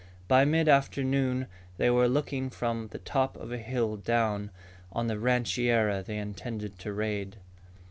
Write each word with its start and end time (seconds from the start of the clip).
By 0.27 0.45
midafternoon 0.45 1.45
they 1.77 1.91
were 1.91 2.07
looking 2.09 2.49
from 2.49 2.87
the 2.87 2.97
top 2.97 3.37
of 3.37 3.51
a 3.51 3.59
hill 3.59 3.97
down 3.97 4.49
on 4.91 5.05
the 5.05 5.19
rancheria 5.19 6.01
they 6.01 6.17
intended 6.17 6.79
to 6.79 6.91
raid. 6.91 7.37